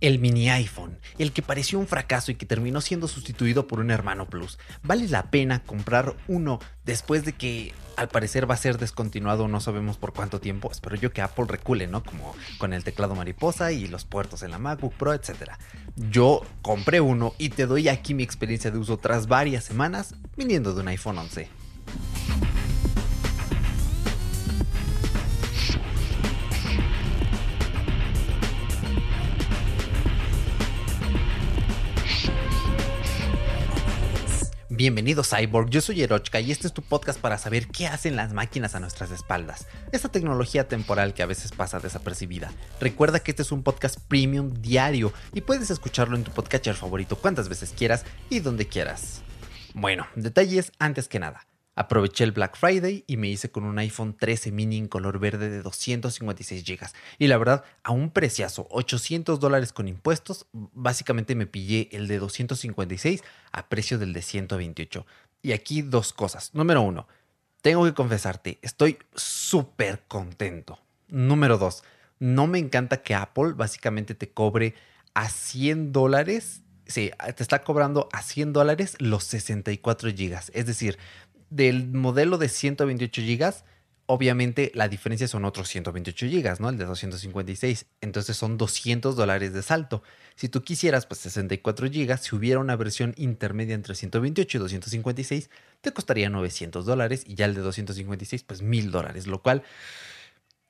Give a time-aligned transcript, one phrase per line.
[0.00, 3.90] El mini iPhone, el que pareció un fracaso y que terminó siendo sustituido por un
[3.90, 4.58] hermano Plus.
[4.84, 9.60] ¿Vale la pena comprar uno después de que al parecer va a ser descontinuado no
[9.60, 10.70] sabemos por cuánto tiempo?
[10.70, 12.04] Espero yo que Apple recule, ¿no?
[12.04, 15.52] Como con el teclado mariposa y los puertos en la MacBook Pro, etc.
[15.96, 20.74] Yo compré uno y te doy aquí mi experiencia de uso tras varias semanas viniendo
[20.74, 21.57] de un iPhone 11.
[34.78, 38.32] Bienvenido Cyborg, yo soy Erochka y este es tu podcast para saber qué hacen las
[38.32, 39.66] máquinas a nuestras espaldas.
[39.90, 42.52] Esta tecnología temporal que a veces pasa desapercibida.
[42.80, 47.16] Recuerda que este es un podcast premium diario y puedes escucharlo en tu podcatcher favorito
[47.16, 49.22] cuantas veces quieras y donde quieras.
[49.74, 51.47] Bueno, detalles antes que nada.
[51.78, 55.48] Aproveché el Black Friday y me hice con un iPhone 13 mini en color verde
[55.48, 56.88] de 256 GB.
[57.18, 62.18] Y la verdad, a un preciazo, 800 dólares con impuestos, básicamente me pillé el de
[62.18, 65.06] 256 a precio del de 128.
[65.40, 66.52] Y aquí dos cosas.
[66.52, 67.06] Número uno,
[67.62, 70.80] tengo que confesarte, estoy súper contento.
[71.06, 71.84] Número dos,
[72.18, 74.74] no me encanta que Apple básicamente te cobre
[75.14, 80.40] a 100 dólares sí, te está cobrando a 100 dólares los 64 GB.
[80.52, 80.98] Es decir,
[81.50, 83.54] del modelo de 128 GB,
[84.06, 86.70] obviamente la diferencia son otros 128 GB, ¿no?
[86.70, 87.86] El de 256.
[88.00, 90.02] Entonces son 200 dólares de salto.
[90.34, 95.50] Si tú quisieras, pues 64 GB, si hubiera una versión intermedia entre 128 y 256,
[95.82, 99.62] te costaría 900 dólares y ya el de 256, pues 1000 dólares, lo cual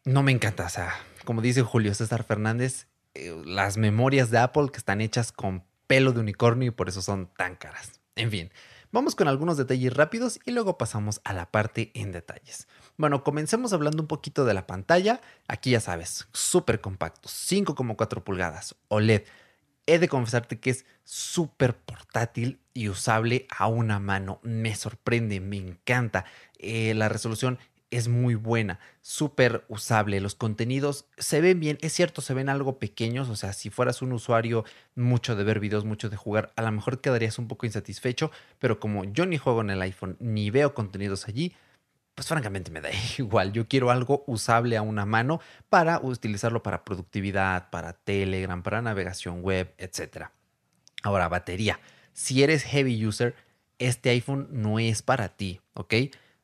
[0.05, 0.67] no me encanta.
[0.67, 5.31] O sea, como dice Julio César Fernández, eh, las memorias de Apple que están hechas
[5.31, 8.01] con pelo de unicornio y por eso son tan caras.
[8.17, 8.51] En fin,
[8.91, 12.69] Vamos con algunos detalles rápidos y luego pasamos a la parte en detalles.
[12.97, 15.21] Bueno, comencemos hablando un poquito de la pantalla.
[15.47, 19.25] Aquí ya sabes, súper compacto, 5,4 pulgadas, OLED.
[19.87, 24.41] He de confesarte que es súper portátil y usable a una mano.
[24.43, 26.25] Me sorprende, me encanta.
[26.59, 27.59] Eh, la resolución
[27.91, 30.21] es muy buena, súper usable.
[30.21, 34.03] Los contenidos se ven bien, es cierto, se ven algo pequeños, o sea, si fueras
[34.03, 37.67] un usuario mucho de ver videos, mucho de jugar, a lo mejor quedarías un poco
[37.67, 41.55] insatisfecho, pero como yo ni juego en el iPhone ni veo contenidos allí,
[42.15, 43.53] pues francamente me da igual.
[43.53, 49.41] Yo quiero algo usable a una mano para utilizarlo para productividad, para Telegram, para navegación
[49.43, 50.27] web, etc.
[51.05, 51.79] Ahora, batería.
[52.13, 53.37] Si eres heavy user,
[53.79, 55.95] este iPhone no es para ti, ¿ok?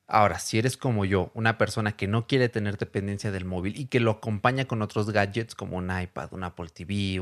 [0.06, 3.87] Ahora, si eres como yo, una persona que no quiere tener dependencia del móvil y
[3.87, 7.20] que lo acompaña con otros gadgets como un iPad, un Apple TV,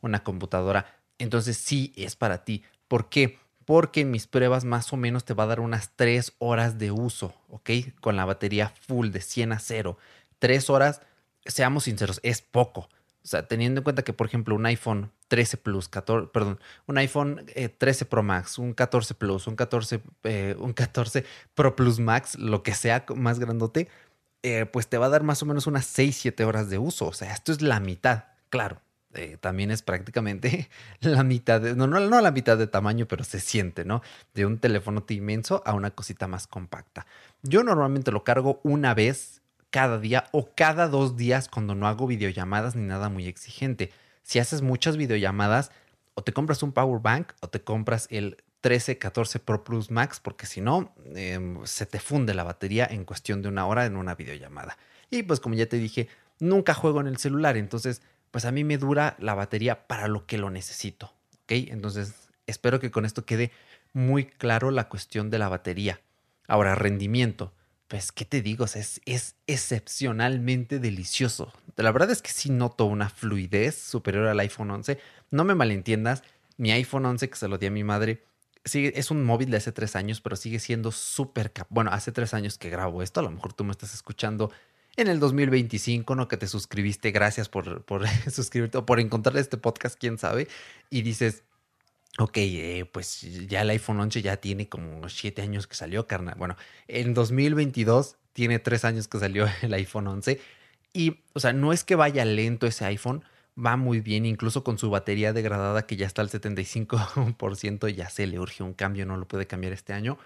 [0.00, 0.86] una computadora,
[1.18, 2.64] entonces sí es para ti.
[2.88, 3.38] ¿Por qué?
[3.66, 6.90] Porque en mis pruebas más o menos te va a dar unas 3 horas de
[6.90, 7.70] uso, ¿ok?
[8.00, 9.98] Con la batería full de 100 a 0.
[10.38, 11.02] 3 horas,
[11.44, 12.88] seamos sinceros, es poco.
[13.22, 16.96] O sea, teniendo en cuenta que, por ejemplo, un iPhone 13 Plus, 14, perdón, un
[16.96, 21.24] iPhone 13 eh, Pro Max, un 14 Plus, un 14, eh, un 14
[21.56, 23.88] Pro Plus Max, lo que sea más grandote,
[24.44, 27.06] eh, pues te va a dar más o menos unas 6, 7 horas de uso.
[27.06, 28.80] O sea, esto es la mitad, claro.
[29.40, 33.84] también es prácticamente la mitad, de, no, no, la mitad de tamaño, pero se siente,
[33.84, 34.02] ¿no?
[34.34, 37.08] De un teléfono inmenso a una cosita más compacta.
[37.42, 42.06] Yo normalmente lo cargo una vez cada día o cada dos días cuando no hago
[42.06, 43.90] videollamadas ni nada muy exigente.
[44.24, 45.70] Si haces muchas videollamadas,
[46.14, 50.20] o te compras un power bank o te compras el 13, 14 Pro Plus Max,
[50.20, 53.96] porque si no, em, se te funde la batería en cuestión de una hora en
[53.96, 54.78] una videollamada.
[55.10, 56.08] Y pues como ya te dije,
[56.40, 60.26] nunca juego en el celular, entonces pues a mí me dura la batería para lo
[60.26, 61.12] que lo necesito.
[61.42, 61.52] ¿Ok?
[61.68, 62.14] Entonces
[62.46, 63.52] espero que con esto quede
[63.92, 66.00] muy claro la cuestión de la batería.
[66.48, 67.52] Ahora, rendimiento
[67.88, 68.64] pues, ¿qué te digo?
[68.64, 71.52] es, es excepcionalmente delicioso.
[71.76, 74.98] La verdad es que sí noto una fluidez superior al iPhone 11.
[75.30, 76.22] No me malentiendas,
[76.56, 78.22] mi iPhone 11 que se lo di a mi madre,
[78.64, 81.52] sí, es un móvil de hace tres años, pero sigue siendo súper...
[81.68, 84.50] Bueno, hace tres años que grabo esto, a lo mejor tú me estás escuchando
[84.96, 86.28] en el 2025, ¿no?
[86.28, 90.48] Que te suscribiste, gracias por, por suscribirte o por encontrar este podcast, quién sabe,
[90.90, 91.42] y dices,
[92.18, 96.36] Ok, eh, pues ya el iPhone 11 ya tiene como siete años que salió, carnal.
[96.38, 96.56] Bueno,
[96.86, 100.40] en 2022 tiene tres años que salió el iPhone 11.
[100.92, 103.24] Y, o sea, no es que vaya lento ese iPhone,
[103.58, 108.28] va muy bien, incluso con su batería degradada que ya está al 75%, ya se
[108.28, 110.16] le urge un cambio, no lo puede cambiar este año.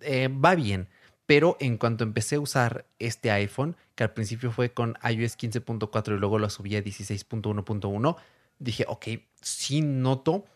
[0.00, 0.88] Eh, va bien,
[1.26, 6.16] pero en cuanto empecé a usar este iPhone, que al principio fue con iOS 15.4
[6.16, 8.16] y luego lo subí a 16.1.1,
[8.58, 9.08] dije, ok,
[9.42, 10.46] sí noto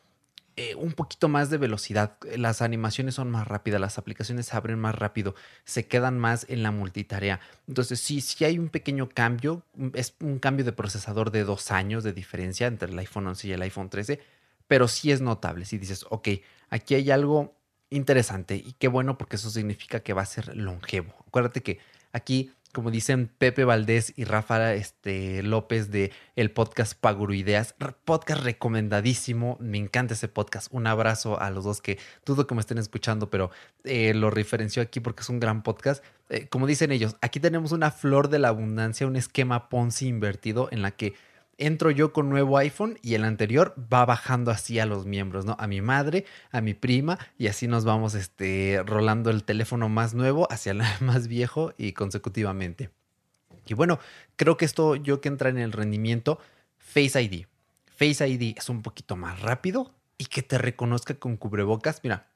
[0.57, 2.19] eh, un poquito más de velocidad.
[2.37, 5.35] Las animaciones son más rápidas, las aplicaciones se abren más rápido,
[5.65, 7.41] se quedan más en la multitarea.
[7.67, 9.63] Entonces, sí, sí hay un pequeño cambio.
[9.95, 13.53] Es un cambio de procesador de dos años de diferencia entre el iPhone 11 y
[13.53, 14.21] el iPhone 13,
[14.67, 15.65] pero sí es notable.
[15.65, 16.29] Si dices, ok,
[16.69, 17.55] aquí hay algo
[17.89, 21.15] interesante y qué bueno porque eso significa que va a ser longevo.
[21.27, 21.79] Acuérdate que
[22.13, 27.75] aquí como dicen Pepe Valdés y Rafa este, López de el podcast Paguruideas.
[28.05, 29.59] Podcast recomendadísimo.
[29.61, 30.69] Me encanta ese podcast.
[30.73, 33.51] Un abrazo a los dos que dudo que me estén escuchando, pero
[33.85, 36.03] eh, lo referenció aquí porque es un gran podcast.
[36.31, 40.69] Eh, como dicen ellos, aquí tenemos una flor de la abundancia, un esquema Ponzi invertido
[40.71, 41.15] en la que
[41.59, 45.57] entro yo con nuevo iPhone y el anterior va bajando así a los miembros, ¿no?
[45.59, 50.15] A mi madre, a mi prima y así nos vamos este, rolando el teléfono más
[50.15, 52.91] nuevo hacia el más viejo y consecutivamente.
[53.67, 53.99] Y bueno,
[54.37, 56.39] creo que esto yo que entra en el rendimiento,
[56.79, 57.47] Face ID.
[57.87, 62.01] Face ID es un poquito más rápido y que te reconozca con cubrebocas.
[62.03, 62.27] Mira,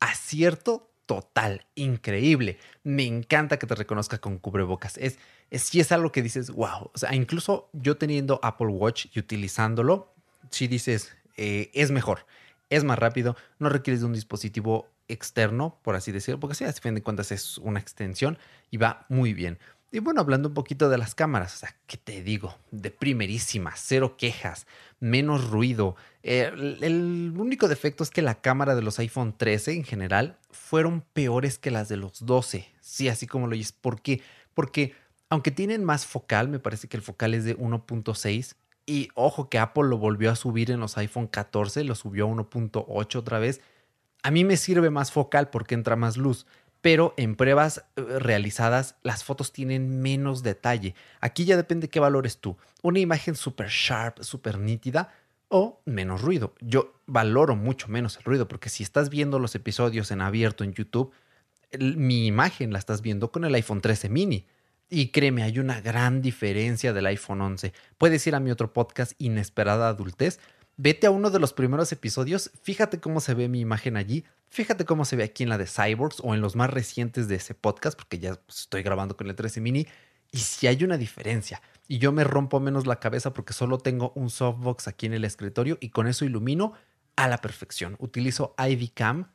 [0.00, 2.58] acierto total, increíble.
[2.82, 4.98] Me encanta que te reconozca con cubrebocas.
[4.98, 5.18] Es,
[5.50, 6.90] es es algo que dices, wow.
[6.92, 10.12] O sea, incluso yo teniendo Apple Watch y utilizándolo,
[10.50, 12.26] si dices, eh, es mejor,
[12.70, 16.72] es más rápido, no requieres de un dispositivo externo, por así decirlo, porque si a
[16.72, 18.38] fin de cuentas es una extensión
[18.70, 19.58] y va muy bien.
[19.96, 22.54] Y bueno, hablando un poquito de las cámaras, o sea, ¿qué te digo?
[22.70, 24.66] De primerísima, cero quejas,
[25.00, 25.96] menos ruido.
[26.22, 31.58] El, único defecto es que la cámara de los iPhone 13 en general fueron peores
[31.58, 32.68] que las de los 12.
[32.78, 33.72] Sí, así como lo oyes.
[33.72, 34.20] ¿Por qué?
[34.52, 34.92] Porque
[35.30, 38.54] aunque tienen más focal, me parece que el focal es de 1.6.
[38.84, 42.32] Y ojo que Apple lo volvió a subir en los iPhone 14, lo subió a
[42.32, 43.62] 1.8 otra vez.
[44.22, 46.46] A mí me sirve más focal porque entra más luz
[46.86, 50.94] pero en pruebas eh, realizadas las fotos tienen menos detalle.
[51.20, 52.58] Aquí ya depende qué valores tú.
[52.80, 55.12] Una imagen súper sharp, súper nítida
[55.48, 56.54] o menos ruido.
[56.60, 60.74] Yo valoro mucho menos el ruido porque si estás viendo los episodios en abierto en
[60.74, 61.12] YouTube,
[61.76, 64.46] mi imagen la estás viendo con el iPhone 13 mini.
[64.88, 67.72] Y créeme, hay una gran diferencia del iPhone 11.
[67.98, 70.38] Puedes ir a mi otro podcast, Inesperada Adultez,
[70.78, 74.84] Vete a uno de los primeros episodios, fíjate cómo se ve mi imagen allí, fíjate
[74.84, 77.54] cómo se ve aquí en la de Cyborgs o en los más recientes de ese
[77.54, 79.86] podcast, porque ya pues, estoy grabando con el 13 mini,
[80.32, 81.62] y si hay una diferencia.
[81.88, 85.24] Y yo me rompo menos la cabeza porque solo tengo un softbox aquí en el
[85.24, 86.74] escritorio y con eso ilumino
[87.14, 87.96] a la perfección.
[87.98, 89.32] Utilizo Ivy Cam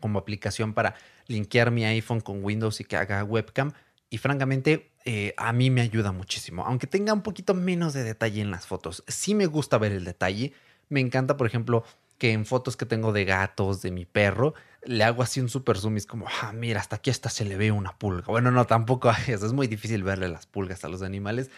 [0.00, 0.94] como aplicación para
[1.26, 3.72] linkear mi iPhone con Windows y que haga webcam.
[4.10, 6.64] Y francamente, eh, a mí me ayuda muchísimo.
[6.64, 9.04] Aunque tenga un poquito menos de detalle en las fotos.
[9.08, 10.52] Sí me gusta ver el detalle.
[10.88, 11.84] Me encanta, por ejemplo,
[12.18, 14.54] que en fotos que tengo de gatos, de mi perro,
[14.84, 17.44] le hago así un super zoom y es como, ah, mira, hasta aquí hasta se
[17.44, 18.26] le ve una pulga.
[18.26, 19.46] Bueno, no, tampoco eso.
[19.46, 21.50] Es muy difícil verle las pulgas a los animales.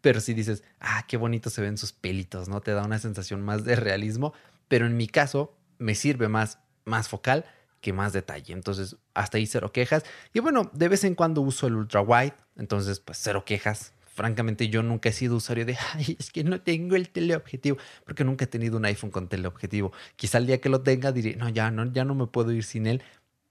[0.00, 2.60] Pero si dices, ah, qué bonito se ven sus pelitos, ¿no?
[2.60, 4.32] Te da una sensación más de realismo.
[4.68, 7.44] Pero en mi caso, me sirve más, más focal
[7.80, 8.52] que más detalle.
[8.52, 10.04] Entonces, hasta ahí cero quejas.
[10.32, 13.92] Y bueno, de vez en cuando uso el ultra wide, entonces pues cero quejas.
[14.06, 18.22] Francamente, yo nunca he sido usuario de, ay, es que no tengo el teleobjetivo, porque
[18.22, 19.92] nunca he tenido un iPhone con teleobjetivo.
[20.16, 22.64] Quizá el día que lo tenga diré, no, ya no, ya no me puedo ir
[22.64, 23.02] sin él.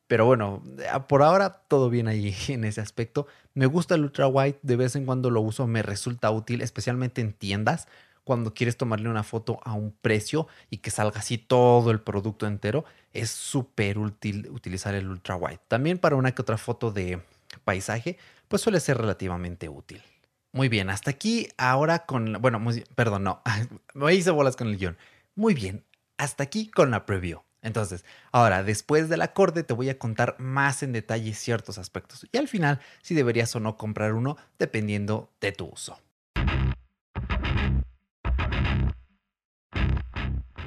[0.07, 0.63] Pero bueno,
[1.07, 3.27] por ahora todo bien ahí en ese aspecto.
[3.53, 7.21] Me gusta el ultra wide, de vez en cuando lo uso, me resulta útil, especialmente
[7.21, 7.87] en tiendas
[8.29, 12.45] cuando quieres tomarle una foto a un precio y que salga así todo el producto
[12.45, 15.59] entero, es súper útil utilizar el ultra wide.
[15.67, 17.23] También para una que otra foto de
[17.63, 18.19] paisaje,
[18.49, 20.03] pues suele ser relativamente útil.
[20.51, 22.61] Muy bien, hasta aquí ahora con, bueno,
[22.95, 23.41] perdón, no,
[23.93, 24.97] me hice bolas con el guion.
[25.35, 25.85] Muy bien,
[26.17, 27.41] hasta aquí con la preview.
[27.61, 32.37] Entonces, ahora, después del acorde, te voy a contar más en detalle ciertos aspectos y
[32.37, 35.99] al final si deberías o no comprar uno dependiendo de tu uso.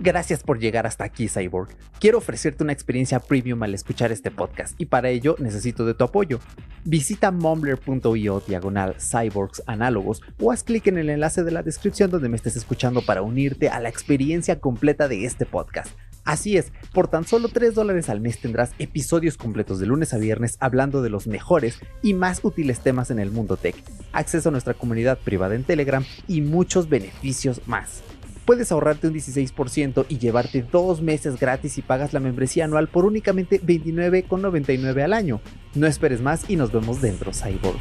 [0.03, 1.69] Gracias por llegar hasta aquí, Cyborg.
[2.01, 6.03] Quiero ofrecerte una experiencia premium al escuchar este podcast y para ello necesito de tu
[6.03, 6.41] apoyo.
[6.85, 12.29] Visita mumbler.io diagonal cyborgs análogos o haz clic en el enlace de la descripción donde
[12.29, 15.97] me estés escuchando para unirte a la experiencia completa de este podcast.
[16.25, 20.19] Así es, por tan solo 3 dólares al mes tendrás episodios completos de lunes a
[20.19, 23.77] viernes hablando de los mejores y más útiles temas en el mundo tech,
[24.13, 28.03] acceso a nuestra comunidad privada en Telegram y muchos beneficios más
[28.45, 33.05] puedes ahorrarte un 16% y llevarte dos meses gratis si pagas la membresía anual por
[33.05, 35.41] únicamente $29,99 al año.
[35.75, 37.79] No esperes más y nos vemos dentro, Cyborg.